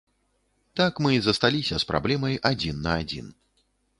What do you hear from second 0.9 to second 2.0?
мы і засталіся з